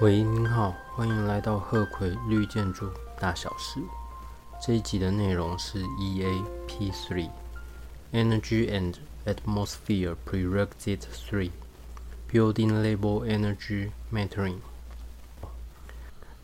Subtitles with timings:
[0.00, 3.80] 喂，您好，欢迎来到鹤葵绿建筑大小事。
[4.64, 7.28] 这一集的内容是 EAP Three
[8.12, 8.94] Energy and
[9.26, 11.50] Atmosphere Prerequisite Three
[12.30, 14.58] Building Label Energy Metering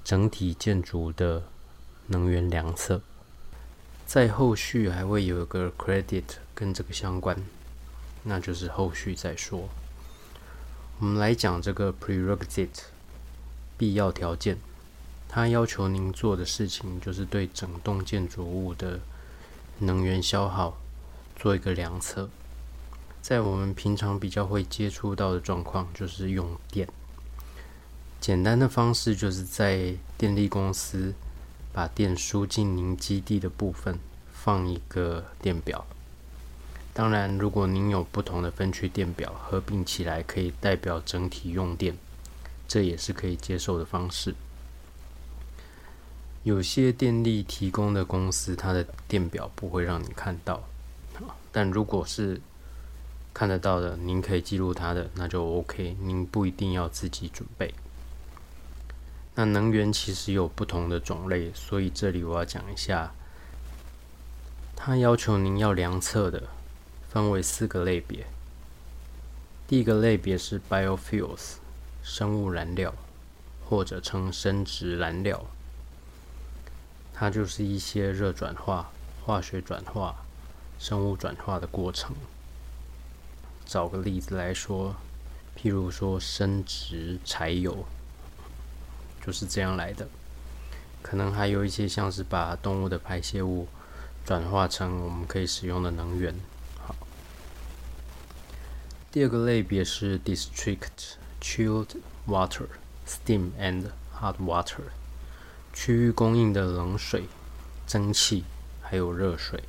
[0.02, 1.44] 整体建筑的
[2.08, 3.02] 能源量测。
[4.04, 6.24] 在后续还会有一个 credit
[6.56, 7.36] 跟这个相关，
[8.24, 9.68] 那就是后续再说。
[10.98, 12.86] 我们来讲这个 prerequisite。
[13.76, 14.58] 必要条件，
[15.28, 19.00] 它要求您做的事情就是对整栋建筑物的
[19.78, 20.78] 能源消耗
[21.36, 22.28] 做一个量测。
[23.20, 26.86] 在我们平常比较会接触到的状况，就是用电。
[28.20, 31.14] 简单的方式就是在电力公司
[31.72, 33.98] 把电输进您基地的部分
[34.32, 35.84] 放一个电表。
[36.92, 41.96] 当然，如果您有不同的分区电表合并起来，可以代表整体用电。
[42.74, 44.34] 这也是可以接受的方式。
[46.42, 50.64] 有些电力提供的公司，它的电表不会让你看到，
[51.52, 52.40] 但如果是
[53.32, 55.96] 看得到的，您可以记录它的，那就 OK。
[56.00, 57.72] 您不一定要自己准备。
[59.36, 63.14] 那能源其实有不同的种类，所以这里我要讲一下，
[64.74, 66.42] 它要求您要量测的，
[67.08, 68.26] 分为四个类别。
[69.68, 71.58] 第一个类别是 biofuels。
[72.04, 72.94] 生物燃料，
[73.66, 75.46] 或者称生殖燃料，
[77.14, 78.90] 它就是一些热转化、
[79.24, 80.14] 化学转化、
[80.78, 82.14] 生物转化的过程。
[83.64, 84.94] 找个例子来说，
[85.56, 87.86] 譬如说生殖柴油，
[89.24, 90.06] 就是这样来的。
[91.00, 93.66] 可能还有一些像是把动物的排泄物
[94.26, 96.34] 转化成我们可以使用的能源。
[96.86, 96.94] 好，
[99.10, 101.16] 第二个类别是 district。
[101.46, 102.68] Chilled water,
[103.06, 104.84] steam and hot water，
[105.74, 107.24] 区域供应的冷水、
[107.86, 108.44] 蒸汽
[108.80, 109.62] 还有热水。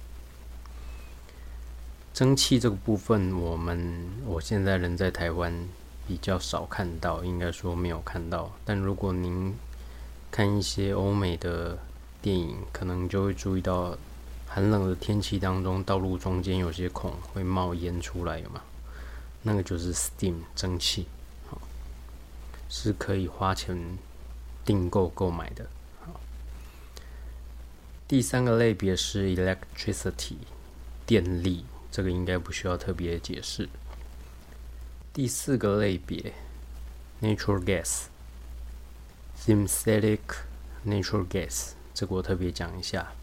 [2.14, 5.68] 蒸汽这个部分，我们我现在人在台湾
[6.08, 8.54] 比较少看到，应该说没有看到。
[8.64, 9.54] 但如果您
[10.32, 11.78] 看一些欧美的
[12.22, 13.98] 电影，可能就会注意到，
[14.48, 18.62] 寒冷的天气当中，道路中间有些孔会冒烟出来，有吗？
[19.44, 21.06] 那个就是 steam 蒸汽。
[22.70, 23.98] 是可以花钱
[24.64, 25.68] 订购购买的。
[26.04, 26.20] 好，
[28.08, 30.38] 第三个类别是 electricity
[31.06, 33.70] 电力，这个应该不需要特别解释。
[35.14, 36.34] 第四个类别
[37.22, 38.06] natural gas
[39.40, 40.20] synthetic
[40.86, 43.14] natural gas，这个我特别讲一下，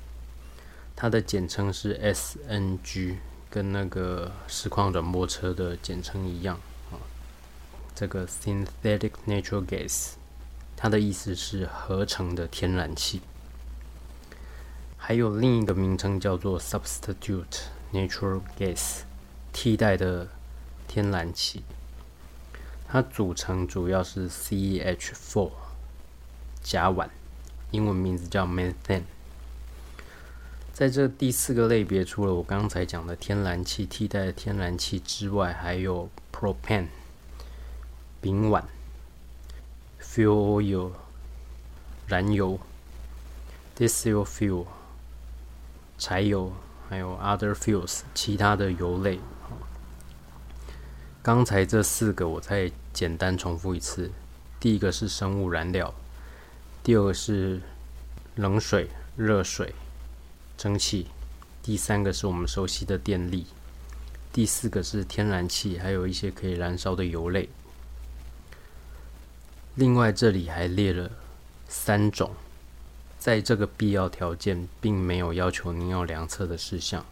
[0.97, 3.17] 它的简称是 SNG，
[3.51, 6.59] 跟那个实况转播车的简称一样。
[7.95, 10.13] 这个 synthetic natural gas，
[10.77, 13.21] 它的意思是合成的天然气。
[14.97, 19.01] 还有另一个名称叫做 substitute natural gas，
[19.53, 20.29] 替代的
[20.87, 21.63] 天然气。
[22.89, 25.51] 它组成主要是 CH4
[26.63, 27.09] 甲烷，
[27.71, 29.03] 英文名字叫 methane。
[30.73, 36.87] 在这第四个类别，除了我刚才讲的天然气替代的天然气之外，还有 propane。
[38.23, 38.63] 丙烷
[40.01, 40.93] ，fuel oil，
[42.07, 42.61] 燃油
[43.77, 44.65] ，diesel fuel，
[45.99, 46.53] 柴油，
[46.89, 49.19] 还有 other fuels，其他的油类。
[51.21, 54.13] 刚才这四个我再简单重复一次：
[54.61, 55.93] 第一个是生物燃料，
[56.85, 57.61] 第二个是
[58.37, 59.75] 冷水、热水、
[60.57, 61.09] 蒸汽，
[61.61, 63.47] 第三个是我们熟悉的电力，
[64.33, 67.49] 第四个是天然气，还有一些可以燃烧的油类。
[69.75, 71.11] 另外，这里还列了
[71.67, 72.35] 三种，
[73.19, 77.07] 在这个必要条件并没有要求您要量测的事项。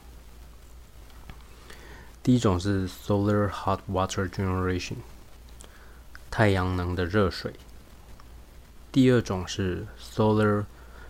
[2.22, 4.96] 第一种是 solar hot water generation，
[6.30, 7.52] 太阳能的热水；
[8.92, 10.66] 第二种是 solar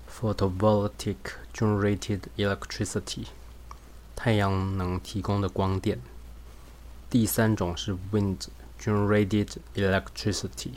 [0.08, 1.17] photovoltaic
[1.53, 3.25] generated electricity，
[4.14, 5.99] 太阳能提供的光电；
[7.11, 8.46] 第三种是 wind
[8.81, 10.75] generated electricity。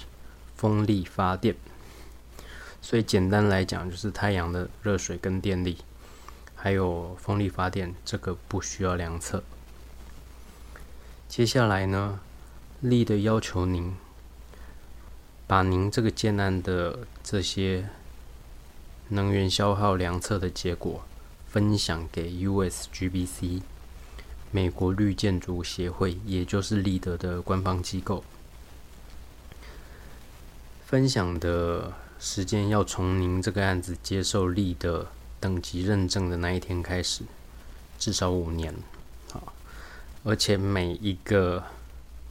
[0.55, 1.55] 风力发电，
[2.81, 5.77] 所以简单来讲，就是太阳的热水跟电力，
[6.55, 9.43] 还有风力发电，这个不需要量测。
[11.27, 12.19] 接下来呢，
[12.81, 13.95] 力的要求您
[15.47, 17.89] 把您这个建案的这些
[19.09, 21.03] 能源消耗量测的结果
[21.47, 23.61] 分享给 USGBC
[24.51, 28.23] 美国绿建筑协会，也就是立德的官方机构。
[30.93, 35.07] 分享的时间要从您这个案子接受力的
[35.39, 37.23] 等级认证的那一天开始，
[37.97, 38.71] 至少五年。
[39.31, 39.51] 好，
[40.23, 41.63] 而且每一个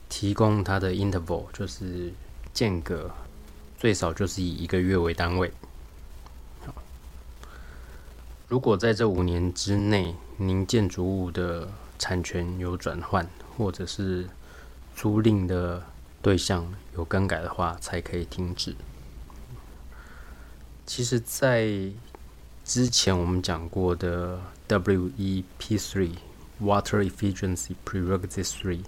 [0.09, 2.13] 提供它的 interval 就是
[2.55, 3.11] 间隔，
[3.81, 5.51] 最少就是以一个月为单位。
[8.47, 11.69] 如果在这五年之内，您建筑物的
[11.99, 13.29] 产权有转换，
[13.59, 14.29] 或者是
[14.95, 15.83] 租赁的。
[16.23, 18.77] 对象有更改的话，才可以停止。
[20.87, 21.91] 其实，在
[22.65, 26.15] 之前我们讲过的 WEP three
[26.61, 28.83] Water Efficiency Prerequisite three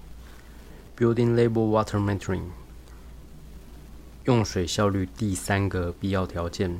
[0.96, 2.44] Building Label Water Metering
[4.24, 6.78] 用水效率第三个必要条件，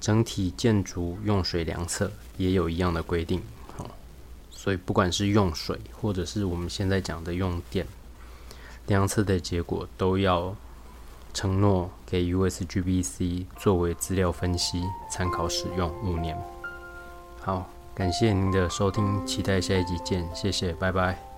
[0.00, 3.42] 整体建筑用水量测也有一样的规定。
[4.50, 7.86] 所以不管是用水，或者是我们现在讲的用电。
[8.88, 10.52] 量测的结果都要
[11.32, 16.36] 承诺给 USGBC 作为资料分析参考使用五年。
[17.40, 21.37] 好，感谢您的收听，期待下一集见，谢谢，拜拜。